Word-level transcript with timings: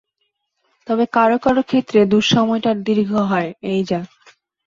তবে 0.87 1.05
কারো-কারো 1.13 1.61
ক্ষেত্রে 1.63 1.99
দুঃসময়টা 2.05 2.71
দীর্ঘ 2.87 3.11
হয়, 3.31 3.49
এই 3.71 3.81
যা। 3.83 3.99